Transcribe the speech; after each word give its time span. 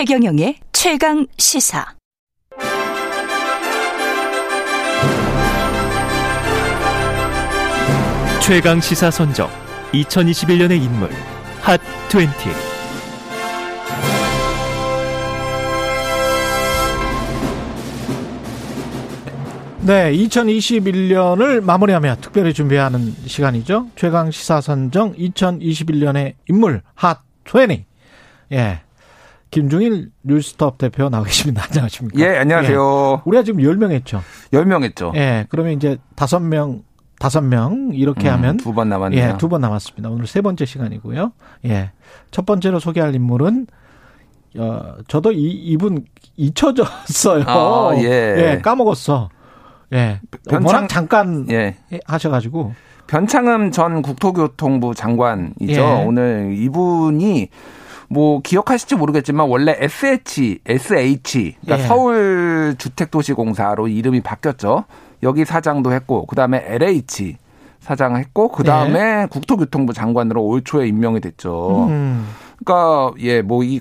최경영의 0.00 0.56
최강 0.72 1.26
시사. 1.36 1.84
최강 8.42 8.80
시사 8.80 9.10
선정 9.10 9.50
2021년의 9.92 10.82
인물 10.82 11.10
핫 11.60 11.78
20. 12.08 12.30
네, 19.82 20.12
2021년을 20.14 21.60
마무리하며 21.60 22.16
특별히 22.22 22.54
준비하는 22.54 23.14
시간이죠. 23.26 23.88
최강 23.96 24.30
시사 24.30 24.62
선정 24.62 25.12
2021년의 25.12 26.36
인물 26.48 26.80
핫 26.94 27.20
20. 27.44 27.84
예. 28.52 28.80
김중일 29.50 30.10
뉴스톱 30.22 30.78
대표 30.78 31.08
나와 31.08 31.24
계십니다. 31.24 31.64
안녕하십니까? 31.68 32.18
예, 32.20 32.38
안녕하세요. 32.38 33.14
예. 33.18 33.22
우리가 33.24 33.42
지금 33.42 33.60
10명 33.60 33.90
했죠. 33.90 34.22
10명 34.52 34.84
했죠. 34.84 35.12
예. 35.16 35.46
그러면 35.48 35.72
이제 35.72 35.98
5명, 36.16 36.82
5명 37.18 37.90
이렇게 37.94 38.28
음, 38.28 38.34
하면 38.34 38.56
두 38.58 38.72
번 38.72 38.88
남았네요. 38.88 39.20
예, 39.20 39.36
두 39.38 39.48
번 39.48 39.60
남았습니다. 39.60 40.08
오늘 40.08 40.26
세 40.26 40.40
번째 40.40 40.64
시간이고요. 40.64 41.32
예. 41.66 41.90
첫 42.30 42.46
번째로 42.46 42.78
소개할 42.78 43.14
인물은 43.14 43.66
어, 44.58 44.94
저도 45.08 45.32
이 45.32 45.50
이분 45.50 46.04
잊혀졌어요. 46.36 47.44
아, 47.46 47.90
예. 47.98 48.60
까먹었어. 48.62 49.28
예. 49.92 50.20
변창- 50.48 50.66
워낙 50.66 50.88
잠깐 50.88 51.46
예. 51.50 51.76
하셔 52.06 52.30
가지고. 52.30 52.72
변창흠 53.08 53.72
전 53.72 54.02
국토교통부 54.02 54.94
장관이죠. 54.94 55.54
예. 55.72 56.04
오늘 56.06 56.54
이분이 56.56 57.48
뭐 58.10 58.40
기억하실지 58.42 58.96
모르겠지만 58.96 59.48
원래 59.48 59.76
SH, 59.78 60.60
SH, 60.66 61.56
그러니까 61.60 61.84
예. 61.84 61.88
서울 61.88 62.74
주택도시공사로 62.76 63.86
이름이 63.88 64.20
바뀌었죠. 64.20 64.84
여기 65.22 65.44
사장도 65.44 65.92
했고 65.92 66.26
그다음에 66.26 66.64
LH 66.66 67.36
사장 67.78 68.16
했고 68.16 68.48
그다음에 68.48 69.26
국토교통부 69.30 69.92
장관으로 69.92 70.44
올 70.44 70.62
초에 70.62 70.88
임명이 70.88 71.20
됐죠. 71.20 71.86
음. 71.88 72.26
그러니까 72.64 73.14
예, 73.20 73.42
뭐 73.42 73.62
이 73.62 73.80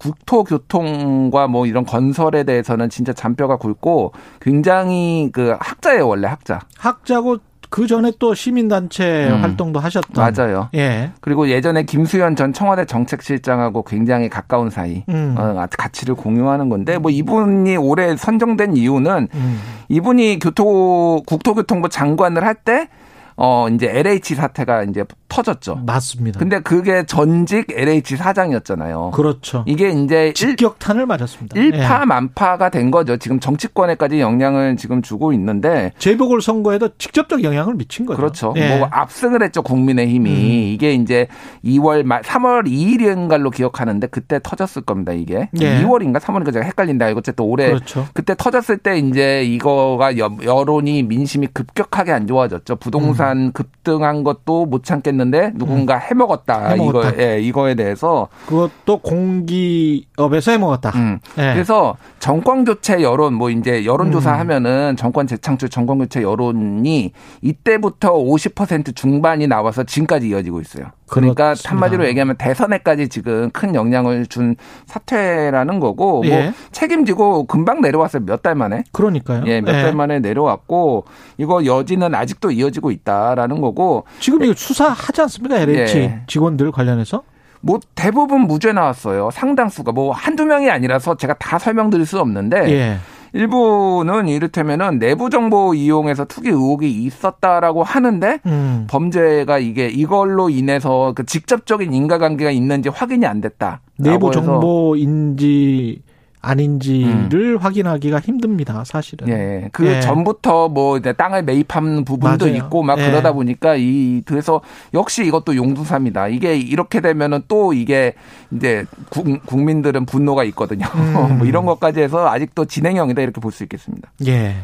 국토교통과 0.00 1.46
뭐 1.46 1.66
이런 1.66 1.84
건설에 1.84 2.44
대해서는 2.44 2.88
진짜 2.88 3.12
잔뼈가 3.12 3.56
굵고 3.56 4.12
굉장히 4.40 5.30
그 5.32 5.56
학자예요 5.60 6.08
원래 6.08 6.26
학자. 6.26 6.60
학자고 6.78 7.38
그 7.70 7.86
전에 7.86 8.12
또 8.18 8.34
시민단체 8.34 9.28
음. 9.30 9.42
활동도 9.42 9.78
하셨던. 9.78 10.34
맞아요. 10.34 10.68
예. 10.74 11.12
그리고 11.20 11.48
예전에 11.48 11.84
김수현 11.84 12.34
전 12.34 12.52
청와대 12.52 12.84
정책실장하고 12.84 13.84
굉장히 13.84 14.28
가까운 14.28 14.70
사이. 14.70 15.04
음. 15.08 15.36
어, 15.38 15.66
가치를 15.78 16.16
공유하는 16.16 16.68
건데 16.68 16.98
뭐 16.98 17.10
이분이 17.10 17.76
올해 17.76 18.16
선정된 18.16 18.76
이유는 18.76 19.28
음. 19.32 19.60
이분이 19.88 20.40
교토 20.40 21.22
국토교통부 21.26 21.88
장관을 21.88 22.44
할때 22.44 22.88
어 23.36 23.68
이제 23.70 23.88
LH 23.88 24.34
사태가 24.34 24.82
이제 24.84 25.04
터졌죠. 25.30 25.76
맞습니다. 25.86 26.38
근데 26.38 26.60
그게 26.60 27.06
전직 27.06 27.72
LH 27.72 28.16
사장이었잖아요. 28.16 29.12
그렇죠. 29.14 29.64
이게 29.66 29.88
이제 29.88 30.26
일, 30.26 30.34
직격탄을 30.34 31.06
맞았습니다. 31.06 31.58
예. 31.58 31.64
일파만파가 31.64 32.68
된 32.68 32.90
거죠. 32.90 33.16
지금 33.16 33.40
정치권에까지 33.40 34.20
영향을 34.20 34.76
지금 34.76 35.00
주고 35.00 35.32
있는데 35.32 35.92
재보궐 35.98 36.42
선거에도 36.42 36.90
직접적 36.98 37.42
영향을 37.44 37.74
미친 37.74 38.04
거죠. 38.04 38.16
그렇죠. 38.18 38.52
예. 38.56 38.76
뭐 38.76 38.88
압승을 38.90 39.42
했죠 39.42 39.62
국민의힘이 39.62 40.30
음. 40.30 40.74
이게 40.74 40.92
이제 40.92 41.28
2월 41.64 42.02
말 42.02 42.22
3월 42.22 42.66
2일인가로 42.66 43.54
기억하는데 43.54 44.08
그때 44.08 44.40
터졌을 44.42 44.82
겁니다 44.82 45.12
이게 45.12 45.48
예. 45.60 45.82
2월인가 45.82 46.18
3월인가 46.18 46.52
제가 46.52 46.64
헷갈린다 46.66 47.08
이거 47.08 47.18
어쨌든 47.18 47.44
올해 47.44 47.68
그렇죠. 47.68 48.06
그때 48.12 48.34
터졌을 48.36 48.78
때 48.78 48.98
이제 48.98 49.44
이거가 49.44 50.18
여, 50.18 50.30
여론이 50.42 51.04
민심이 51.04 51.46
급격하게 51.46 52.12
안 52.12 52.26
좋아졌죠. 52.26 52.76
부동산 52.76 53.52
급등한 53.52 54.24
것도 54.24 54.66
못 54.66 54.84
참겠는 54.84 55.19
데 55.30 55.52
누군가 55.56 55.96
해먹었다. 55.96 56.58
음. 56.58 56.70
해 56.70 56.76
먹었다. 56.76 57.08
이거 57.10 57.22
예, 57.22 57.40
이거에 57.40 57.74
대해서 57.74 58.28
그것도 58.46 58.98
공기업에서 58.98 60.52
해 60.52 60.58
먹었다. 60.58 60.90
음. 60.94 61.18
예. 61.38 61.52
그래서 61.54 61.96
정권 62.18 62.64
교체 62.64 63.02
여론 63.02 63.34
뭐 63.34 63.50
이제 63.50 63.84
여론 63.84 64.12
조사 64.12 64.34
음. 64.34 64.38
하면은 64.40 64.96
정권 64.96 65.26
재창출 65.26 65.68
정권 65.68 65.98
교체 65.98 66.22
여론이 66.22 67.12
이때부터 67.42 68.12
50% 68.14 68.94
중반이 68.94 69.46
나와서 69.46 69.84
지금까지 69.84 70.28
이어지고 70.28 70.60
있어요. 70.60 70.86
그러니까 71.08 71.34
그렇습니다. 71.46 71.70
한마디로 71.70 72.06
얘기하면 72.06 72.36
대선에까지 72.36 73.08
지금 73.08 73.50
큰 73.50 73.74
영향을 73.74 74.26
준 74.26 74.54
사퇴라는 74.86 75.80
거고 75.80 76.22
뭐 76.22 76.26
예. 76.26 76.52
책임지고 76.72 77.46
금방 77.46 77.80
내려왔어요. 77.80 78.24
몇 78.24 78.40
달 78.40 78.54
만에. 78.54 78.84
그러니까요. 78.92 79.42
예, 79.48 79.60
몇 79.60 79.74
예. 79.76 79.82
달 79.82 79.94
만에 79.94 80.18
내려왔고 80.18 81.04
이거 81.36 81.62
여지는 81.66 82.14
아직도 82.14 82.52
이어지고 82.52 82.90
있다라는 82.90 83.60
거고 83.60 84.04
지금 84.18 84.42
이거 84.42 84.54
수사 84.56 84.94
하지 85.10 85.22
않습니까? 85.22 85.58
LH 85.58 85.98
예. 85.98 86.20
직원들 86.26 86.70
관련해서? 86.70 87.22
뭐 87.60 87.78
대부분 87.94 88.42
무죄 88.42 88.72
나왔어요. 88.72 89.30
상당수가 89.32 89.92
뭐 89.92 90.12
한두 90.12 90.46
명이 90.46 90.70
아니라서 90.70 91.16
제가 91.16 91.34
다 91.34 91.58
설명드릴 91.58 92.06
수 92.06 92.18
없는데 92.20 92.70
예. 92.70 92.96
일부는 93.32 94.28
이를테면은 94.28 94.98
내부 94.98 95.30
정보 95.30 95.74
이용해서 95.74 96.24
투기 96.24 96.48
의혹이 96.48 96.90
있었다라고 96.90 97.84
하는데 97.84 98.38
음. 98.46 98.86
범죄가 98.88 99.58
이게 99.58 99.88
이걸로 99.88 100.48
인해서 100.48 101.12
그 101.14 101.24
직접적인 101.26 101.92
인과관계가 101.92 102.50
있는지 102.50 102.88
확인이 102.88 103.26
안 103.26 103.40
됐다. 103.40 103.80
내부 103.98 104.32
정보인지 104.32 106.02
아닌지를 106.40 107.58
확인하기가 107.58 108.20
힘듭니다, 108.20 108.82
사실은. 108.84 109.28
예, 109.28 109.68
그 109.72 109.86
예. 109.86 110.00
전부터 110.00 110.68
뭐 110.68 110.96
이제 110.96 111.12
땅을 111.12 111.42
매입한 111.42 112.04
부분도 112.04 112.46
맞아요. 112.46 112.56
있고 112.56 112.82
막 112.82 112.98
예. 112.98 113.06
그러다 113.10 113.32
보니까 113.32 113.76
이 113.76 114.22
그래서 114.24 114.60
역시 114.94 115.24
이것도 115.26 115.56
용두사입니다. 115.56 116.28
이게 116.28 116.56
이렇게 116.56 117.00
되면은 117.00 117.42
또 117.48 117.72
이게 117.72 118.14
이제 118.52 118.84
국, 119.10 119.26
국민들은 119.46 120.06
분노가 120.06 120.44
있거든요. 120.44 120.86
음. 120.94 121.36
뭐 121.38 121.46
이런 121.46 121.66
것까지 121.66 122.00
해서 122.00 122.28
아직도 122.28 122.64
진행형이다 122.64 123.20
이렇게 123.22 123.40
볼 123.40 123.52
수 123.52 123.62
있겠습니다. 123.64 124.10
예. 124.26 124.54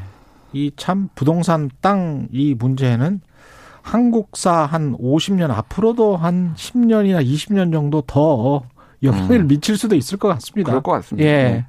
이 0.53 0.71
참 0.77 1.09
부동산 1.15 1.71
땅 1.81 2.29
이 2.33 2.55
문제는 2.59 3.21
한국사 3.83 4.65
한 4.65 4.97
50년 4.97 5.51
앞으로도 5.51 6.17
한 6.17 6.55
10년이나 6.57 7.25
20년 7.25 7.73
정도 7.73 8.01
더 8.03 8.63
영향을 9.03 9.45
미칠 9.45 9.77
수도 9.77 9.95
있을 9.95 10.19
것 10.19 10.29
같습니다. 10.29 10.71
음. 10.71 10.73
그럴 10.73 10.83
것 10.83 10.93
같습니다. 10.93 11.29
예. 11.29 11.33
예. 11.33 11.65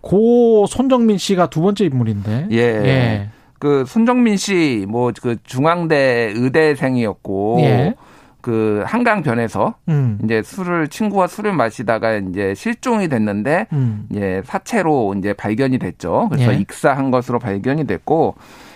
고 0.00 0.66
손정민 0.66 1.18
씨가 1.18 1.48
두 1.48 1.60
번째 1.62 1.84
인물인데. 1.86 2.48
예. 2.50 2.58
예. 2.58 3.28
그 3.58 3.84
손정민 3.86 4.36
씨 4.36 4.84
뭐 4.88 5.12
그 5.22 5.36
중앙대 5.44 6.32
의대생이었고 6.36 7.56
예. 7.60 7.94
그 8.42 8.82
한강변에서 8.86 9.74
음. 9.88 10.18
이제 10.22 10.42
술을 10.42 10.88
친구와 10.88 11.28
술을 11.28 11.54
마시다가 11.54 12.16
이제 12.16 12.52
실종이 12.54 13.08
됐는데 13.08 13.68
음. 13.72 14.06
예, 14.14 14.42
사체로 14.44 15.14
이제 15.16 15.32
발견이 15.32 15.78
됐죠. 15.78 16.28
그래서 16.30 16.52
예. 16.52 16.58
익사한 16.58 17.10
것으로 17.10 17.38
발견이 17.38 17.86
됐고 17.86 18.34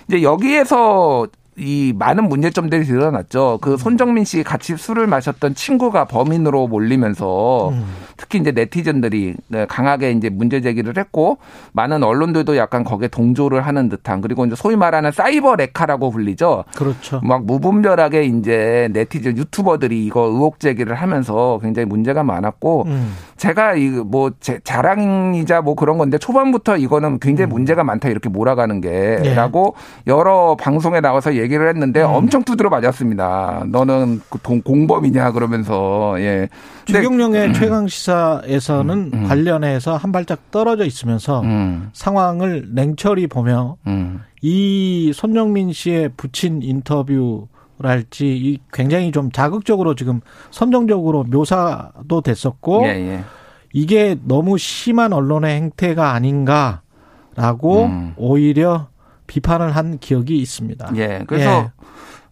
이제 0.08 0.22
여기에서 0.22 1.26
이 1.58 1.92
많은 1.96 2.28
문제점들이 2.28 2.84
드러났죠. 2.84 3.58
그 3.60 3.76
손정민 3.76 4.24
씨 4.24 4.42
같이 4.42 4.76
술을 4.76 5.06
마셨던 5.06 5.54
친구가 5.54 6.06
범인으로 6.06 6.68
몰리면서 6.68 7.70
음. 7.70 7.84
특히 8.16 8.38
이제 8.38 8.52
네티즌들이 8.52 9.34
네, 9.48 9.66
강하게 9.66 10.12
이제 10.12 10.28
문제 10.28 10.60
제기를 10.60 10.96
했고 10.96 11.38
많은 11.72 12.02
언론들도 12.02 12.56
약간 12.56 12.84
거기에 12.84 13.08
동조를 13.08 13.66
하는 13.66 13.88
듯한 13.88 14.20
그리고 14.20 14.44
이제 14.46 14.54
소위 14.54 14.76
말하는 14.76 15.10
사이버 15.10 15.56
레카라고 15.56 16.10
불리죠. 16.10 16.64
그렇죠. 16.76 17.20
막 17.22 17.44
무분별하게 17.44 18.24
이제 18.24 18.88
네티즌 18.92 19.36
유튜버들이 19.36 20.04
이거 20.04 20.22
의혹 20.22 20.60
제기를 20.60 20.94
하면서 20.94 21.58
굉장히 21.62 21.86
문제가 21.86 22.22
많았고 22.22 22.84
음. 22.86 23.14
제가 23.38 23.74
이뭐 23.74 24.32
자랑이자 24.64 25.62
뭐 25.62 25.74
그런 25.74 25.96
건데 25.96 26.18
초반부터 26.18 26.76
이거는 26.76 27.18
굉장히 27.20 27.48
문제가 27.50 27.84
많다 27.84 28.08
이렇게 28.08 28.28
몰아가는 28.28 28.80
게라고 28.80 29.74
여러 30.06 30.56
방송에 30.56 31.00
나와서 31.00 31.36
얘기를 31.36 31.68
했는데 31.68 32.02
엄청 32.02 32.42
두드려 32.42 32.68
맞았습니다. 32.68 33.64
너는 33.68 34.20
그 34.28 34.38
동- 34.42 34.60
공범이냐 34.62 35.32
그러면서. 35.32 36.16
예. 36.18 36.48
주경영의 36.86 37.52
최강 37.54 37.86
시사에서는 37.86 39.10
음. 39.14 39.24
관련해서 39.28 39.96
한 39.96 40.10
발짝 40.12 40.50
떨어져 40.50 40.84
있으면서 40.84 41.40
음, 41.42 41.90
상황을 41.92 42.68
냉철히 42.74 43.26
보며 43.26 43.76
음, 43.86 44.20
이 44.42 45.12
손정민 45.14 45.72
씨의 45.72 46.10
부친 46.16 46.60
인터뷰 46.62 47.46
랄지 47.78 48.26
이 48.26 48.58
굉장히 48.72 49.12
좀 49.12 49.30
자극적으로 49.30 49.94
지금 49.94 50.20
선정적으로 50.50 51.24
묘사도 51.24 52.20
됐었고 52.20 52.84
예, 52.86 52.88
예. 52.88 53.24
이게 53.72 54.16
너무 54.24 54.58
심한 54.58 55.12
언론의 55.12 55.54
행태가 55.56 56.12
아닌가라고 56.12 57.84
음. 57.84 58.14
오히려 58.16 58.88
비판을 59.26 59.76
한 59.76 59.98
기억이 59.98 60.38
있습니다. 60.38 60.92
예. 60.96 61.24
그래서 61.26 61.70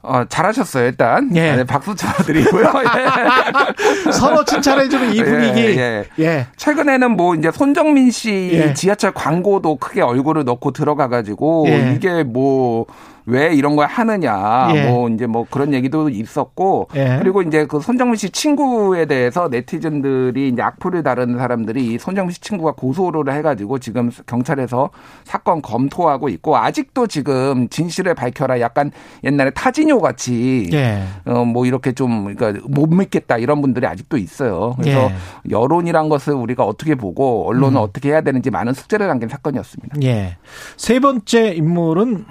어, 0.06 0.24
잘하셨어요, 0.28 0.86
일단. 0.86 1.30
예. 1.34 1.56
네, 1.56 1.64
박수 1.64 1.94
쳐드리고요. 1.94 2.64
예. 4.06 4.12
서로 4.12 4.44
칭찬해주는 4.44 5.14
이 5.14 5.22
분위기. 5.22 5.60
예, 5.60 5.76
예. 5.76 6.24
예. 6.24 6.46
최근에는 6.56 7.10
뭐 7.16 7.34
이제 7.34 7.50
손정민 7.50 8.10
씨 8.10 8.50
예. 8.52 8.74
지하철 8.74 9.12
광고도 9.12 9.76
크게 9.76 10.02
얼굴을 10.02 10.44
넣고 10.44 10.70
들어가가지고 10.70 11.66
예. 11.68 11.92
이게 11.94 12.22
뭐 12.22 12.86
왜 13.26 13.52
이런 13.54 13.74
걸 13.74 13.86
하느냐 13.88 14.68
예. 14.72 14.88
뭐 14.88 15.08
이제 15.08 15.26
뭐 15.26 15.44
그런 15.50 15.74
얘기도 15.74 16.08
있었고 16.08 16.88
예. 16.94 17.16
그리고 17.18 17.42
이제 17.42 17.66
그 17.66 17.80
손정민 17.80 18.16
씨 18.16 18.30
친구에 18.30 19.06
대해서 19.06 19.48
네티즌들이 19.48 20.48
이제 20.48 20.62
악플을 20.62 21.02
다루는 21.02 21.36
사람들이 21.36 21.94
이 21.94 21.98
손정민 21.98 22.32
씨 22.32 22.40
친구가 22.40 22.72
고소를 22.72 23.32
해가지고 23.34 23.80
지금 23.80 24.10
경찰에서 24.26 24.90
사건 25.24 25.60
검토하고 25.60 26.28
있고 26.28 26.56
아직도 26.56 27.08
지금 27.08 27.68
진실을 27.68 28.14
밝혀라 28.14 28.60
약간 28.60 28.92
옛날에 29.24 29.50
타 29.50 29.72
지뇨 29.96 30.00
같이 30.00 30.68
예. 30.72 31.02
어, 31.24 31.44
뭐 31.44 31.66
이렇게 31.66 31.92
좀, 31.92 32.34
그러니까 32.34 32.62
못 32.68 32.86
믿겠다 32.86 33.38
이런 33.38 33.60
분들이 33.60 33.86
아직도 33.86 34.16
있어요. 34.16 34.74
그래서 34.78 35.10
예. 35.10 35.50
여론이란 35.50 36.08
것을 36.08 36.34
우리가 36.34 36.64
어떻게 36.64 36.94
보고 36.94 37.46
언론은 37.48 37.78
어떻게 37.78 38.10
해야 38.10 38.20
되는지 38.20 38.50
많은 38.50 38.72
숙제를 38.72 39.06
남긴 39.06 39.28
사건이었습니다. 39.28 39.96
예. 40.02 40.36
세 40.76 41.00
번째 41.00 41.54
인물은 41.54 42.24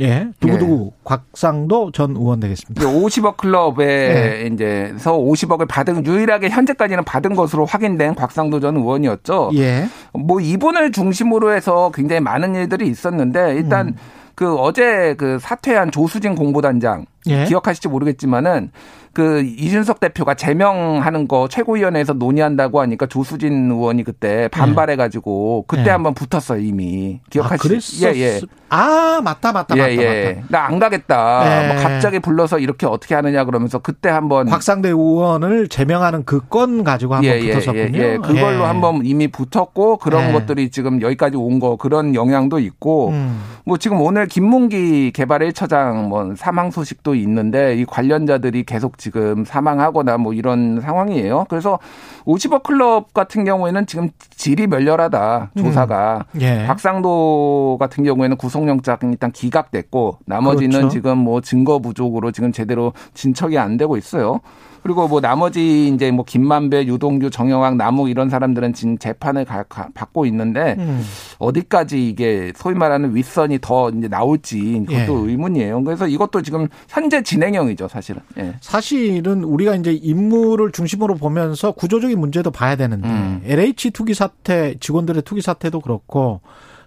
예. 0.00 0.28
두구두구 0.40 0.92
곽상도 1.04 1.92
전 1.92 2.16
의원 2.16 2.40
되겠습니다. 2.40 2.84
50억 2.84 3.36
클럽에 3.36 3.76
네. 3.86 4.50
이제서 4.52 5.12
50억을 5.12 5.68
받은 5.68 6.06
유일하게 6.06 6.48
현재까지는 6.48 7.04
받은 7.04 7.36
것으로 7.36 7.66
확인된 7.66 8.14
곽상도 8.14 8.58
전 8.58 8.76
의원이었죠. 8.76 9.50
예. 9.54 9.86
뭐 10.12 10.40
이분을 10.40 10.92
중심으로 10.92 11.52
해서 11.52 11.92
굉장히 11.94 12.20
많은 12.20 12.54
일들이 12.54 12.88
있었는데 12.88 13.54
일단 13.54 13.88
음. 13.88 13.96
그 14.34 14.56
어제 14.56 15.14
그 15.18 15.38
사퇴한 15.38 15.90
조수진 15.90 16.34
공보단장 16.34 17.06
예. 17.26 17.44
기억하실지 17.44 17.88
모르겠지만은 17.88 18.70
그 19.14 19.42
이준석 19.42 20.00
대표가 20.00 20.32
제명하는 20.34 21.28
거 21.28 21.46
최고위원회에서 21.46 22.14
논의한다고 22.14 22.80
하니까 22.80 23.04
조수진 23.06 23.70
의원이 23.70 24.04
그때 24.04 24.48
반발해가지고 24.48 25.66
그때 25.68 25.84
예. 25.86 25.90
한번 25.90 26.14
붙었어요 26.14 26.60
이미 26.60 27.20
아, 27.22 27.26
기억하시죠? 27.30 27.68
그랬었. 27.68 28.16
예, 28.16 28.20
예. 28.20 28.40
아, 28.70 29.20
맞다, 29.22 29.52
맞다, 29.52 29.76
맞다, 29.76 29.90
예, 29.92 29.96
예. 29.98 30.32
맞다. 30.34 30.46
나 30.48 30.66
안 30.66 30.78
가겠다. 30.78 31.64
예. 31.64 31.74
뭐 31.74 31.82
갑자기 31.82 32.20
불러서 32.20 32.58
이렇게 32.58 32.86
어떻게 32.86 33.14
하느냐 33.14 33.44
그러면서 33.44 33.78
그때 33.80 34.08
한번 34.08 34.46
곽상대 34.48 34.88
의원을 34.88 35.68
제명하는 35.68 36.24
그 36.24 36.40
건 36.48 36.82
가지고 36.84 37.14
한번 37.14 37.38
붙었었군요. 37.40 37.98
예, 37.98 38.12
예. 38.14 38.16
그걸로 38.16 38.62
예. 38.62 38.66
한번 38.66 39.04
이미 39.04 39.28
붙었고 39.28 39.98
그런 39.98 40.28
예. 40.28 40.32
것들이 40.32 40.70
지금 40.70 41.00
여기까지 41.02 41.36
온 41.36 41.60
거 41.60 41.76
그런 41.76 42.14
영향도 42.14 42.58
있고 42.60 43.10
음. 43.10 43.40
뭐 43.64 43.76
지금 43.76 44.00
오늘 44.00 44.26
김문기 44.26 45.12
개발 45.12 45.40
1처장 45.40 46.08
뭐 46.08 46.34
사망 46.36 46.70
소식도 46.70 47.11
있는데 47.14 47.76
이 47.76 47.84
관련자들이 47.84 48.64
계속 48.64 48.98
지금 48.98 49.44
사망하거나 49.44 50.18
뭐 50.18 50.32
이런 50.32 50.80
상황이에요. 50.80 51.46
그래서 51.48 51.78
50억 52.24 52.62
클럽 52.62 53.12
같은 53.14 53.44
경우에는 53.44 53.86
지금 53.86 54.10
질이 54.30 54.66
멸렬하다 54.66 55.52
조사가 55.56 56.26
예. 56.40 56.66
박상도 56.66 57.76
같은 57.80 58.04
경우에는 58.04 58.36
구속영장 58.36 58.98
일단 59.04 59.32
기각됐고 59.32 60.18
나머지는 60.26 60.70
그렇죠. 60.70 60.88
지금 60.88 61.18
뭐 61.18 61.40
증거 61.40 61.78
부족으로 61.78 62.32
지금 62.32 62.52
제대로 62.52 62.92
진척이 63.14 63.58
안 63.58 63.76
되고 63.76 63.96
있어요. 63.96 64.40
그리고 64.82 65.06
뭐 65.06 65.20
나머지 65.20 65.88
이제 65.88 66.10
뭐 66.10 66.24
김만배, 66.24 66.86
유동규, 66.86 67.30
정영학, 67.30 67.76
남욱 67.76 68.10
이런 68.10 68.28
사람들은 68.28 68.72
지금 68.74 68.98
재판을 68.98 69.44
가- 69.44 69.62
가- 69.64 69.88
받고 69.94 70.26
있는데 70.26 70.74
음. 70.78 71.04
어디까지 71.38 72.08
이게 72.08 72.52
소위 72.56 72.74
말하는 72.74 73.14
윗선이 73.14 73.58
더 73.60 73.90
이제 73.90 74.08
나올지 74.08 74.84
그것도 74.88 75.26
예. 75.26 75.30
의문이에요. 75.30 75.84
그래서 75.84 76.08
이것도 76.08 76.42
지금 76.42 76.66
현재 76.88 77.22
진행형이죠, 77.22 77.86
사실은. 77.86 78.22
예. 78.38 78.54
사실은 78.60 79.44
우리가 79.44 79.76
이제 79.76 79.92
인물을 79.92 80.72
중심으로 80.72 81.14
보면서 81.14 81.70
구조적인 81.72 82.18
문제도 82.18 82.50
봐야 82.50 82.74
되는데 82.74 83.06
음. 83.08 83.40
LH 83.44 83.90
투기 83.92 84.14
사태 84.14 84.74
직원들의 84.80 85.22
투기 85.22 85.42
사태도 85.42 85.80
그렇고 85.80 86.40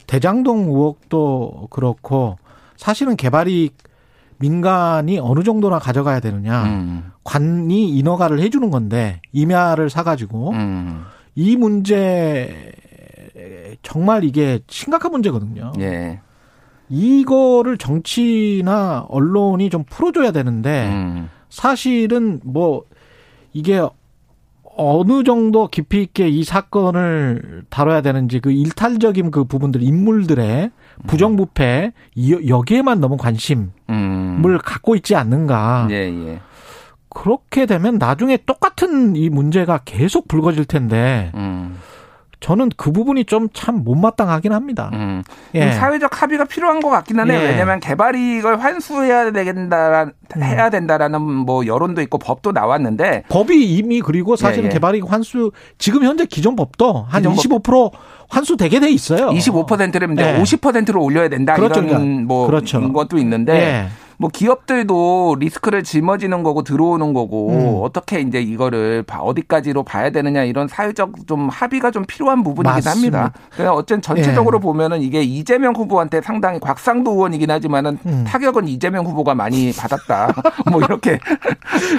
대장동 0.07 0.65
의혹도 0.67 1.67
그렇고 1.69 2.37
사실은 2.77 3.15
개발이 3.15 3.69
민간이 4.37 5.19
어느 5.19 5.43
정도나 5.43 5.79
가져가야 5.79 6.19
되느냐 6.19 6.63
음. 6.65 7.11
관이 7.23 7.89
인허가를 7.89 8.39
해주는 8.39 8.69
건데 8.69 9.21
임야를 9.31 9.89
사가지고 9.89 10.51
음. 10.51 11.03
이 11.35 11.55
문제 11.55 12.73
정말 13.81 14.23
이게 14.23 14.59
심각한 14.67 15.11
문제거든요. 15.11 15.73
예. 15.79 16.19
이거를 16.89 17.77
정치나 17.77 19.05
언론이 19.09 19.69
좀 19.69 19.83
풀어줘야 19.83 20.31
되는데 20.31 20.87
음. 20.89 21.29
사실은 21.49 22.39
뭐 22.43 22.83
이게 23.53 23.81
어느 24.77 25.23
정도 25.23 25.67
깊이 25.67 26.01
있게 26.01 26.27
이 26.27 26.43
사건을 26.43 27.63
다뤄야 27.69 28.01
되는지 28.01 28.39
그 28.39 28.51
일탈적인 28.51 29.31
그 29.31 29.45
부분들 29.45 29.81
인물들의 29.81 30.71
부정부패 31.07 31.91
이- 32.15 32.47
여기에만 32.49 32.99
너무 32.99 33.17
관심을 33.17 33.69
음. 33.89 34.57
갖고 34.63 34.95
있지 34.95 35.15
않는가 35.15 35.87
예, 35.91 35.95
예. 35.95 36.39
그렇게 37.09 37.65
되면 37.65 37.97
나중에 37.97 38.37
똑같은 38.45 39.15
이 39.15 39.29
문제가 39.29 39.79
계속 39.85 40.27
불거질 40.27 40.65
텐데 40.65 41.31
음. 41.35 41.77
저는 42.39 42.69
그 42.77 42.91
부분이 42.91 43.25
좀 43.25 43.47
참 43.53 43.83
못마땅하긴 43.83 44.51
합니다. 44.53 44.89
음. 44.93 45.23
예. 45.53 45.71
사회적 45.71 46.21
합의가 46.21 46.45
필요한 46.45 46.79
것 46.81 46.89
같기는 46.89 47.29
해요. 47.31 47.39
예. 47.41 47.45
왜냐하면 47.49 47.79
개발 47.79 48.15
이익을 48.15 48.61
환수해야 48.63 49.31
된다, 49.31 50.03
음. 50.35 50.43
해야 50.43 50.69
된다라는 50.69 51.21
뭐 51.21 51.65
여론도 51.65 52.01
있고 52.01 52.17
법도 52.17 52.51
나왔는데 52.51 53.23
법이 53.29 53.63
이미 53.75 54.01
그리고 54.01 54.35
사실은 54.35 54.65
예, 54.65 54.69
예. 54.69 54.73
개발이익 54.73 55.11
환수 55.11 55.51
지금 55.77 56.03
현재 56.03 56.25
기존 56.25 56.55
법도 56.55 57.05
한 57.07 57.21
기존 57.23 57.61
법- 57.61 57.63
25% 57.63 57.91
환수되게 58.29 58.79
돼 58.79 58.89
있어요. 58.89 59.29
25%를 59.29 60.11
이제 60.13 60.35
예. 60.37 60.41
50%로 60.41 61.01
올려야 61.03 61.29
된다 61.29 61.53
그렇죠, 61.55 61.81
이런 61.81 61.87
그러니까. 61.87 62.23
뭐 62.27 62.47
그렇죠. 62.47 62.91
것도 62.91 63.17
있는데 63.19 63.53
예. 63.53 63.87
뭐 64.17 64.29
기업들도 64.31 65.35
리스크를 65.39 65.83
짊어지는 65.83 66.43
거고 66.43 66.63
들어오는 66.63 67.13
거고 67.13 67.49
음. 67.51 67.79
어떻게 67.81 68.19
이제 68.21 68.41
이거를 68.41 69.03
봐- 69.03 69.19
어디까지로 69.19 69.83
봐야 69.83 70.09
되느냐 70.09 70.43
이런 70.43 70.67
사회적 70.67 71.27
좀 71.27 71.49
합의가 71.49 71.91
좀 71.91 72.05
필요한 72.05 72.43
부분이긴 72.43 72.73
맞습니다. 72.73 73.19
합니다. 73.19 73.39
그냥 73.55 73.73
어쨌든 73.73 74.01
전체적으로 74.01 74.59
보면은 74.59 75.01
이게 75.01 75.21
이재명 75.21 75.73
후보한테 75.75 76.21
상당히 76.21 76.59
곽상도 76.59 77.11
의원이긴 77.11 77.51
하지만은 77.51 77.97
음. 78.05 78.23
타격은 78.27 78.67
이재명 78.67 79.05
후보가 79.05 79.35
많이 79.35 79.71
받았다. 79.73 80.33
뭐 80.71 80.81
이렇게 80.81 81.19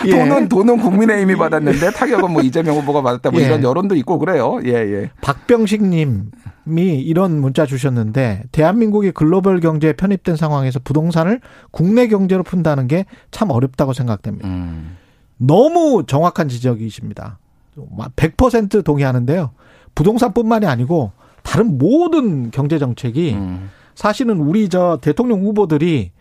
예. 0.06 0.10
돈은 0.10 0.48
돈은 0.48 0.78
국민의힘이 0.78 1.36
받았는데 1.36 1.90
타격은 1.92 2.30
뭐 2.32 2.42
이재명 2.46 2.76
후보가 2.76 3.02
받았다. 3.02 3.30
뭐 3.30 3.40
예. 3.40 3.46
이런 3.46 3.62
여론도 3.62 3.94
있고 3.96 4.18
그래요. 4.18 4.58
예 4.64 4.70
예. 4.72 5.10
박병식 5.20 5.82
님 5.84 6.30
이 6.68 6.80
이런 7.00 7.40
문자 7.40 7.64
주셨는데 7.66 8.44
대한민국이 8.50 9.12
글로벌 9.12 9.60
경제에 9.60 9.92
편입된 9.92 10.34
상황에서 10.36 10.80
부동산을 10.82 11.40
국내 11.70 12.08
경제로 12.08 12.42
푼다는 12.42 12.88
게 12.88 13.04
참 13.30 13.50
어렵다고 13.50 13.92
생각됩니다. 13.92 14.48
음. 14.48 14.96
너무 15.36 16.04
정확한 16.06 16.48
지적이십니다. 16.48 17.38
100% 18.16 18.82
동의하는데요. 18.84 19.50
부동산뿐만이 19.94 20.66
아니고 20.66 21.12
다른 21.42 21.78
모든 21.78 22.50
경제 22.50 22.78
정책이 22.78 23.34
음. 23.34 23.70
사실은 23.94 24.38
우리 24.40 24.68
저 24.68 24.98
대통령 25.00 25.42
후보들이 25.42 26.12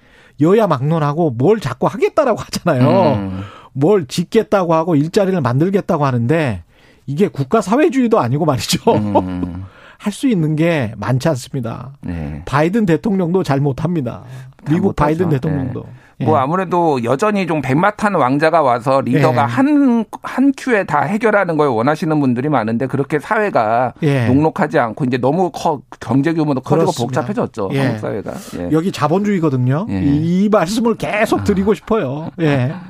여야 0.41 0.67
막론하고 0.67 1.31
뭘 1.31 1.59
자꾸 1.61 1.87
하겠다라고 1.87 2.39
하잖아요. 2.39 3.13
음. 3.15 3.41
뭘 3.73 4.05
짓겠다고 4.05 4.73
하고 4.73 4.95
일자리를 4.95 5.39
만들겠다고 5.41 6.05
하는데 6.05 6.63
이게 7.07 7.27
국가 7.29 7.61
사회주의도 7.61 8.19
아니고 8.19 8.45
말이죠. 8.45 8.91
음. 8.93 9.63
할 10.05 10.13
수 10.13 10.27
있는 10.27 10.55
게 10.55 10.93
많지 10.97 11.27
않습니다. 11.29 11.93
네. 12.01 12.43
바이든 12.45 12.85
대통령도 12.85 13.41
잘 13.41 13.59
못합니다. 13.59 14.21
미국. 14.69 14.95
바이든 14.95 15.29
대통령도. 15.29 15.83
예. 16.21 16.25
뭐 16.25 16.37
아무래도 16.37 17.03
여전히 17.03 17.47
좀 17.47 17.61
백마탄 17.63 18.13
왕자가 18.13 18.61
와서 18.61 19.01
리더가 19.01 19.41
예. 19.41 19.45
한, 19.45 20.05
한 20.21 20.53
큐에 20.55 20.83
다 20.85 21.01
해결하는 21.01 21.57
걸 21.57 21.69
원하시는 21.69 22.19
분들이 22.19 22.49
많은데 22.49 22.85
그렇게 22.85 23.17
사회가 23.19 23.93
예. 24.03 24.27
녹록하지 24.27 24.77
않고 24.77 25.05
이제 25.05 25.17
너무 25.17 25.49
커, 25.51 25.81
경제 25.99 26.33
규모도 26.33 26.61
커지고 26.61 26.91
그렇습니다. 26.91 27.21
복잡해졌죠. 27.21 27.69
예. 27.73 27.79
한국 27.81 27.99
사회가. 27.99 28.33
예. 28.59 28.69
여기 28.71 28.91
자본주의거든요. 28.91 29.87
예. 29.89 30.03
이, 30.03 30.43
이 30.45 30.49
말씀을 30.49 30.95
계속 30.95 31.43
드리고 31.43 31.73
싶어요. 31.73 32.29
예. 32.39 32.75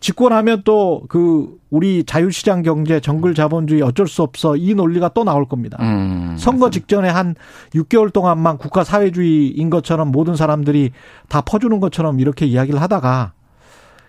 집권하면 0.00 0.62
또 0.64 1.02
그 1.08 1.56
우리 1.70 2.04
자유시장 2.04 2.62
경제, 2.62 3.00
정글 3.00 3.34
자본주의 3.34 3.82
어쩔 3.82 4.06
수 4.06 4.22
없어 4.22 4.56
이 4.56 4.74
논리가 4.74 5.10
또 5.10 5.24
나올 5.24 5.46
겁니다. 5.46 5.78
음. 5.80 6.36
선거 6.38 6.70
직전에 6.70 7.08
한 7.08 7.34
6개월 7.74 8.12
동안만 8.12 8.58
국가 8.58 8.84
사회주의인 8.84 9.70
것처럼 9.70 10.10
모든 10.12 10.36
사람들이 10.36 10.92
다 11.28 11.40
퍼주는 11.40 11.78
것처럼 11.80 12.20
이렇게 12.20 12.46
이야기를 12.46 12.80
하다가 12.80 13.32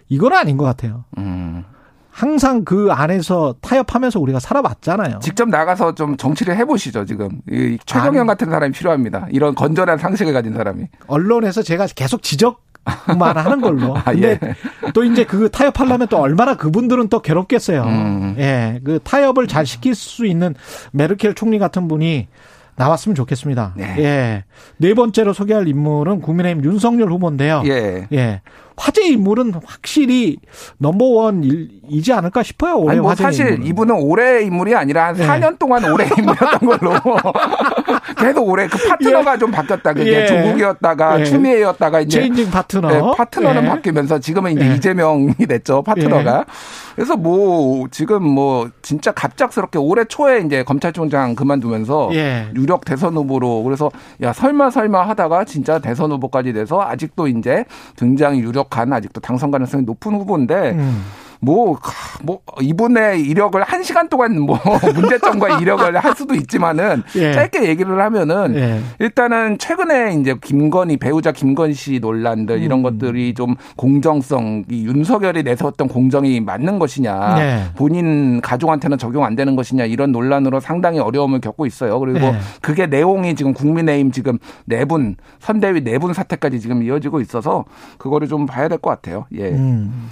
이건 0.10 0.34
아닌 0.34 0.58
것 0.58 0.66
같아요. 0.66 1.06
음. 1.18 1.64
항상 2.10 2.66
그 2.66 2.88
안에서 2.92 3.54
타협하면서 3.62 4.20
우리가 4.20 4.40
살아왔잖아요. 4.40 5.20
직접 5.20 5.48
나가서 5.50 5.94
좀 5.94 6.18
정치를 6.18 6.56
해보시죠, 6.58 7.06
지금. 7.06 7.30
이 7.48 7.78
최경영 7.86 8.22
아니. 8.22 8.28
같은 8.28 8.50
사람이 8.50 8.72
필요합니다. 8.72 9.28
이런 9.30 9.54
건전한 9.54 10.00
상식을 10.00 10.34
가진 10.34 10.54
사람이. 10.54 10.88
언론에서 11.06 11.62
제가 11.62 11.86
계속 11.96 12.24
지적 12.24 12.67
하는 13.44 13.62
걸로. 13.62 13.96
아, 13.98 14.04
근데 14.06 14.40
예. 14.42 14.92
또 14.94 15.04
이제 15.04 15.24
그 15.24 15.50
타협하려면 15.50 16.08
또 16.08 16.18
얼마나 16.18 16.56
그분들은 16.56 17.10
또 17.10 17.22
괴롭겠어요. 17.22 17.84
음. 17.84 18.36
예. 18.38 18.80
그 18.84 19.00
타협을 19.04 19.48
잘 19.48 19.66
시킬 19.66 19.96
수 19.96 20.26
있는 20.26 20.56
메르켈 20.92 21.36
총리 21.36 21.60
같은 21.60 21.88
분이 21.88 22.28
나왔으면 22.76 23.16
좋겠습니다. 23.16 23.74
네. 23.76 23.96
예. 23.98 24.44
네 24.78 24.94
번째로 24.94 25.34
소개할 25.34 25.68
인물은 25.68 26.22
국민의힘 26.22 26.64
윤석열 26.64 27.12
후보인데요. 27.12 27.64
예. 27.66 28.08
예. 28.14 28.42
화제 28.78 29.08
인물은 29.08 29.54
확실히 29.66 30.38
넘버원이지 30.78 32.14
않을까 32.14 32.44
싶어요. 32.44 32.78
올해 32.78 32.92
아니 32.92 33.00
뭐 33.02 33.10
화제 33.10 33.24
사실 33.24 33.46
인물은. 33.48 33.66
이분은 33.66 33.96
올해 33.96 34.44
인물이 34.44 34.76
아니라 34.76 35.08
한 35.08 35.18
예. 35.20 35.26
4년 35.26 35.58
동안 35.58 35.84
올해 35.92 36.06
인물이었던 36.18 36.60
걸로 36.60 36.94
계속 38.20 38.48
올해 38.48 38.68
그 38.68 38.78
파트너가 38.88 39.38
좀 39.38 39.52
바뀌었다. 39.52 39.94
그게 39.94 40.22
예. 40.22 40.26
조국이었다가 40.28 41.20
예. 41.20 41.26
추미애였다가 41.26 42.02
이제 42.02 42.20
체인징 42.22 42.52
파트너. 42.52 42.88
네, 42.88 43.02
파트너는 43.18 43.64
예. 43.64 43.68
바뀌면서 43.68 44.20
지금은 44.20 44.52
이제 44.54 44.70
예. 44.70 44.76
이재명이 44.76 45.34
됐죠 45.48 45.82
파트너가. 45.82 46.46
그래서 46.96 47.16
뭐 47.16 47.88
지금 47.92 48.24
뭐 48.24 48.70
진짜 48.82 49.12
갑작스럽게 49.12 49.78
올해 49.80 50.04
초에 50.06 50.40
이제 50.40 50.64
검찰총장 50.64 51.36
그만두면서 51.36 52.10
예. 52.14 52.48
유력 52.56 52.86
대선 52.86 53.16
후보로 53.16 53.64
그래서 53.64 53.92
야 54.22 54.34
설마 54.34 54.70
설마 54.70 55.08
하다가 55.10 55.46
진짜 55.46 55.80
대선 55.80 56.12
후보까지 56.12 56.54
돼서 56.54 56.82
아직도 56.82 57.28
이제 57.28 57.66
굉장히 57.98 58.40
유력 58.40 58.67
한 58.76 58.92
아직도 58.94 59.22
당선 59.22 59.52
가능성이 59.52 59.84
높은 59.84 60.14
후보인데 60.16 60.72
음. 60.72 61.04
뭐, 61.40 61.76
가- 61.78 61.92
뭐, 62.24 62.40
이분의 62.62 63.22
이력을 63.22 63.62
한 63.62 63.84
시간 63.84 64.10
동안 64.10 64.40
뭐, 64.40 64.58
문제점과 64.96 65.60
이력을 65.60 65.96
할 65.98 66.16
수도 66.16 66.34
있지만은, 66.36 67.04
예. 67.16 67.34
짧게 67.34 67.68
얘기를 67.70 68.00
하면은, 68.02 68.56
예. 68.56 68.82
일단은 69.00 69.58
최근에 69.58 70.16
이제 70.20 70.36
김건희, 70.42 70.98
배우자 70.98 71.32
김건희 71.32 71.74
씨 71.74 72.00
논란들, 72.00 72.62
이런 72.62 72.80
음. 72.80 72.84
것들이 72.84 73.34
좀 73.34 73.56
공정성, 73.76 74.66
이 74.70 74.86
윤석열이 74.86 75.44
내세웠던 75.44 75.88
공정이 75.88 76.40
맞는 76.42 76.80
것이냐, 76.80 77.36
네. 77.36 77.64
본인 77.76 78.42
가족한테는 78.42 78.98
적용 78.98 79.24
안 79.24 79.36
되는 79.36 79.56
것이냐, 79.56 79.86
이런 79.86 80.12
논란으로 80.12 80.60
상당히 80.60 81.00
어려움을 81.00 81.40
겪고 81.42 81.66
있어요. 81.66 82.00
그리고 82.00 82.20
네. 82.20 82.38
그게 82.62 82.88
내용이 82.88 83.36
지금 83.36 83.54
국민의힘 83.54 84.12
지금 84.12 84.38
내분, 84.66 85.16
선대위 85.40 85.82
내분 85.84 86.14
사태까지 86.14 86.60
지금 86.60 86.84
이어지고 86.84 87.22
있어서, 87.22 87.66
그거를 87.98 88.28
좀 88.28 88.46
봐야 88.46 88.68
될 88.68 88.78
것 88.78 88.90
같아요. 88.92 89.26
예. 89.36 89.50
음. 89.50 90.10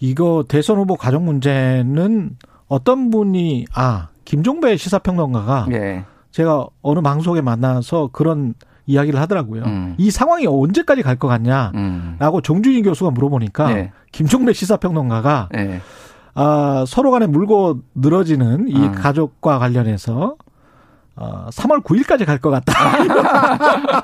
이거 0.00 0.44
대선 0.48 0.78
후보 0.78 0.96
가족 0.96 1.22
문제는 1.22 2.36
어떤 2.68 3.10
분이 3.10 3.66
아 3.74 4.08
김종배 4.24 4.76
시사평론가가 4.76 5.66
예. 5.72 6.04
제가 6.30 6.66
어느 6.82 7.00
방송에 7.00 7.40
만나서 7.40 8.10
그런 8.12 8.54
이야기를 8.86 9.20
하더라고요. 9.20 9.62
음. 9.64 9.94
이 9.98 10.10
상황이 10.10 10.46
언제까지 10.46 11.02
갈 11.02 11.16
것 11.16 11.28
같냐라고 11.28 11.78
음. 11.78 12.42
정준희 12.42 12.82
교수가 12.82 13.10
물어보니까 13.10 13.72
네. 13.74 13.92
김종배 14.12 14.52
시사평론가가 14.52 15.48
예. 15.56 15.80
아, 16.34 16.84
서로 16.86 17.10
간에 17.10 17.26
물고 17.26 17.80
늘어지는 17.94 18.68
이 18.68 18.76
음. 18.76 18.92
가족과 18.92 19.58
관련해서 19.58 20.36
어, 21.20 21.48
3월 21.50 21.82
9일까지 21.82 22.24
갈 22.24 22.38
것 22.38 22.50
같다. 22.50 22.72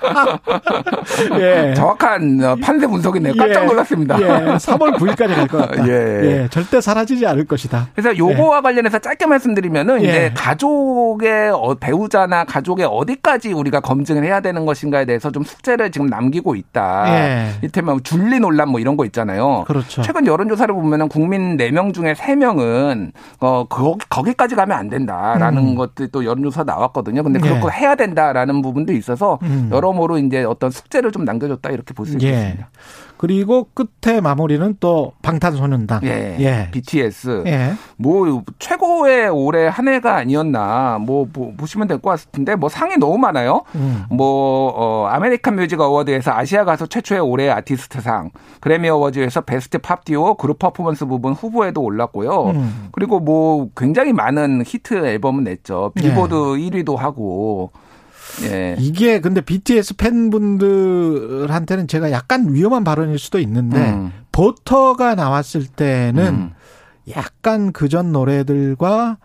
예. 1.38 1.74
정확한 1.74 2.40
어, 2.42 2.56
판세 2.60 2.86
분석이네요. 2.86 3.34
깜짝 3.36 3.62
예. 3.62 3.66
놀랐습니다. 3.66 4.20
예, 4.20 4.26
3월 4.56 4.94
9일까지 4.96 5.34
갈 5.36 5.46
것 5.48 5.58
같다. 5.58 5.86
예. 5.88 5.92
예, 6.24 6.48
절대 6.50 6.80
사라지지 6.80 7.26
않을 7.26 7.44
것이다. 7.46 7.88
그래서 7.94 8.16
요거와 8.16 8.60
관련해서 8.62 8.98
짧게 8.98 9.26
말씀드리면은 9.26 10.02
예. 10.02 10.08
이제 10.08 10.32
가족의 10.36 11.50
어, 11.50 11.74
배우자나 11.74 12.44
가족의 12.44 12.86
어디까지 12.90 13.52
우리가 13.52 13.80
검증을 13.80 14.24
해야 14.24 14.40
되는 14.40 14.66
것인가에 14.66 15.04
대해서 15.04 15.30
좀 15.30 15.44
숙제를 15.44 15.92
지금 15.92 16.06
남기고 16.08 16.56
있다. 16.56 17.04
예. 17.08 17.50
이를테면 17.60 18.02
줄리 18.02 18.40
논란 18.40 18.68
뭐 18.70 18.80
이런 18.80 18.96
거 18.96 19.04
있잖아요. 19.04 19.64
그렇죠. 19.66 20.02
최근 20.02 20.26
여론조사를 20.26 20.74
보면은 20.74 21.08
국민 21.08 21.56
4명 21.56 21.94
중에 21.94 22.14
3명은 22.14 23.12
어 23.40 23.66
거, 23.68 23.96
거기까지 24.10 24.54
가면 24.56 24.76
안 24.76 24.88
된다라는 24.88 25.58
음. 25.58 25.74
것들이 25.76 26.08
또 26.10 26.24
여론조사 26.24 26.64
나왔거든요. 26.64 27.03
근데 27.04 27.40
예. 27.44 27.48
그렇게 27.48 27.76
해야 27.76 27.94
된다라는 27.94 28.62
부분도 28.62 28.92
있어서 28.92 29.38
음. 29.42 29.68
여러모로 29.72 30.18
이제 30.18 30.44
어떤 30.44 30.70
숙제를 30.70 31.12
좀 31.12 31.24
남겨줬다 31.24 31.70
이렇게 31.70 31.94
볼수 31.94 32.14
예. 32.22 32.28
있겠습니다. 32.28 32.70
그리고 33.28 33.68
끝에 33.72 34.20
마무리는 34.20 34.76
또 34.80 35.12
방탄소년단. 35.22 36.02
예. 36.04 36.36
예. 36.40 36.68
BTS. 36.72 37.44
예. 37.46 37.72
뭐 37.96 38.42
최고의 38.58 39.30
올해 39.30 39.66
한 39.66 39.88
해가 39.88 40.16
아니었나 40.16 40.98
뭐, 41.00 41.26
보- 41.32 41.54
보시면 41.56 41.88
될 41.88 41.98
것 42.02 42.10
같은데 42.10 42.54
뭐 42.54 42.68
상이 42.68 42.98
너무 42.98 43.16
많아요. 43.16 43.62
음. 43.76 44.04
뭐 44.10 44.74
어, 44.76 45.06
아메리칸 45.06 45.56
뮤직 45.56 45.80
어워드에서 45.80 46.32
아시아 46.32 46.66
가수 46.66 46.86
최초의 46.86 47.22
올해 47.22 47.48
아티스트상, 47.48 48.28
그래미 48.60 48.90
어워즈에서 48.90 49.40
Best 49.40 49.78
Pop 49.78 50.04
Duo 50.04 50.34
Group 50.34 50.58
Performance 50.58 51.06
부분 51.06 51.32
후보에도 51.32 51.80
올랐고요. 51.80 52.50
음. 52.50 52.88
그리고 52.92 53.20
뭐 53.20 53.68
굉장히 53.74 54.12
많은 54.12 54.64
히트 54.66 55.06
앨범을 55.06 55.44
냈죠. 55.44 55.92
빌보드 55.94 56.34
네. 56.34 56.68
1위도 56.82 56.96
하고. 56.96 57.70
예. 58.42 58.76
이게 58.78 59.20
근데 59.20 59.40
BTS 59.40 59.96
팬분들한테는 59.96 61.86
제가 61.88 62.10
약간 62.10 62.52
위험한 62.52 62.84
발언일 62.84 63.18
수도 63.18 63.38
있는데 63.38 63.78
음. 63.78 64.12
버터가 64.32 65.14
나왔을 65.14 65.66
때는 65.66 66.26
음. 66.26 66.50
약간 67.16 67.72
그전 67.72 68.12
노래들과 68.12 69.18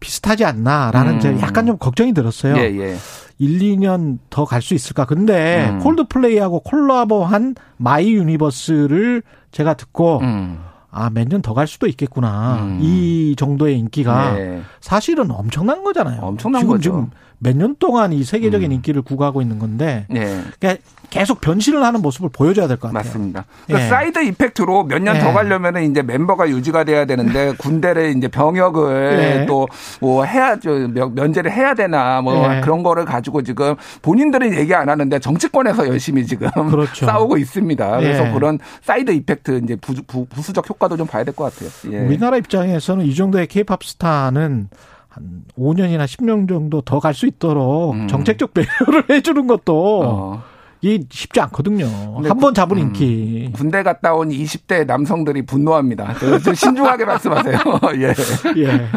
비슷하지 0.00 0.44
않나라는 0.44 1.14
음. 1.14 1.20
제가 1.20 1.40
약간 1.40 1.66
좀 1.66 1.76
걱정이 1.78 2.12
들었어요. 2.14 2.56
예, 2.56 2.62
예. 2.78 2.96
1, 3.38 3.58
2년 3.60 4.18
더 4.30 4.44
갈 4.44 4.60
수 4.62 4.74
있을까? 4.74 5.04
근데 5.06 5.68
음. 5.70 5.78
콜드플레이하고 5.80 6.60
콜라보한 6.60 7.54
My 7.78 8.12
Universe를 8.14 9.22
제가 9.52 9.74
듣고 9.74 10.20
음. 10.20 10.58
아, 10.90 11.10
몇 11.10 11.28
년 11.28 11.40
더 11.42 11.54
갈 11.54 11.66
수도 11.66 11.86
있겠구나. 11.86 12.58
음. 12.62 12.78
이 12.80 13.34
정도의 13.38 13.78
인기가 13.78 14.38
예. 14.38 14.60
사실은 14.80 15.30
엄청난 15.30 15.82
거잖아요. 15.84 16.20
엄청난 16.22 16.60
지금 16.62 16.72
거죠. 16.74 16.82
지금 16.82 17.10
몇 17.42 17.56
년 17.56 17.74
동안 17.78 18.12
이 18.12 18.22
세계적인 18.22 18.70
음. 18.70 18.74
인기를 18.76 19.00
구가하고 19.02 19.40
있는 19.40 19.58
건데 19.58 20.06
예. 20.14 20.40
그러니까 20.58 20.82
계속 21.08 21.40
변신을 21.40 21.82
하는 21.82 22.02
모습을 22.02 22.28
보여줘야 22.32 22.68
될 22.68 22.76
것 22.76 22.88
같아요. 22.92 23.02
맞습니다. 23.02 23.44
그러니까 23.66 23.84
예. 23.86 23.88
side 23.90 24.22
effect로 24.24 24.84
몇년 24.84 25.16
예. 25.16 25.20
더 25.20 25.32
가려면 25.32 25.74
은 25.76 25.90
이제 25.90 26.02
멤버가 26.02 26.48
유지가 26.50 26.84
돼야 26.84 27.04
되는데 27.06 27.52
군대를 27.58 28.14
이제 28.16 28.28
병역을 28.28 29.40
예. 29.40 29.46
또뭐 29.46 30.24
해야 30.24 30.56
면- 30.60 31.14
면제를 31.14 31.50
해야 31.50 31.74
되나 31.74 32.20
뭐 32.20 32.54
예. 32.56 32.60
그런 32.60 32.82
거를 32.82 33.04
가지고 33.06 33.42
지금 33.42 33.74
본인들은 34.02 34.54
얘기 34.54 34.74
안 34.74 34.88
하는데 34.90 35.18
정치권에서 35.18 35.88
열심히 35.88 36.26
지금 36.26 36.48
그렇죠. 36.70 37.06
싸우고 37.06 37.38
있습니다. 37.38 37.98
그래서 38.00 38.28
예. 38.28 38.32
그런 38.32 38.58
side 38.82 39.10
effect 39.12 39.62
이제 39.64 39.76
부, 39.76 40.26
수적 40.42 40.68
효과 40.68 40.79
도 40.88 40.96
좀 40.96 41.06
봐야 41.06 41.24
될 41.24 41.34
것 41.34 41.44
같아요. 41.52 41.70
예. 41.92 42.06
우리나라 42.06 42.36
입장에서는 42.36 43.04
이 43.04 43.14
정도의 43.14 43.46
케이팝 43.46 43.82
스타는 43.84 44.68
한 45.08 45.42
5년이나 45.58 46.04
10년 46.06 46.48
정도 46.48 46.80
더 46.82 47.00
갈 47.00 47.14
수 47.14 47.26
있도록 47.26 47.94
음. 47.94 48.08
정책적 48.08 48.54
배려를 48.54 49.04
해주는 49.10 49.46
것도 49.46 50.02
어. 50.04 50.42
이게 50.82 51.04
쉽지 51.10 51.40
않거든요. 51.42 51.86
한 52.24 52.38
번 52.38 52.54
잡은 52.54 52.78
음. 52.78 52.82
인기. 52.84 53.50
군대 53.52 53.82
갔다 53.82 54.14
온 54.14 54.30
20대 54.30 54.86
남성들이 54.86 55.42
분노합니다. 55.44 56.14
좀 56.42 56.54
신중하게 56.54 57.04
말씀하세요. 57.06 57.58
예. 58.00 58.14
예. 58.62 58.88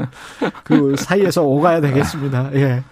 그 0.63 0.95
사이에서 0.97 1.43
오가야 1.43 1.81
되겠습니다. 1.81 2.51
예. 2.53 2.83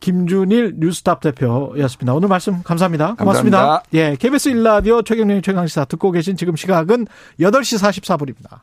김준일 0.00 0.74
뉴스탑 0.78 1.20
대표였습니다. 1.20 2.14
오늘 2.14 2.28
말씀 2.28 2.62
감사합니다. 2.62 3.14
고맙습니다. 3.14 3.58
감사합니다. 3.58 3.82
예. 3.94 4.16
KBS 4.16 4.50
1라디오 4.50 5.04
최경련의 5.04 5.42
최강시사 5.42 5.86
듣고 5.86 6.10
계신 6.10 6.36
지금 6.36 6.56
시각은 6.56 7.06
8시 7.40 8.02
44분입니다. 8.02 8.60